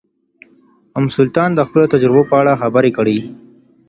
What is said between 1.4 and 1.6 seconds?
د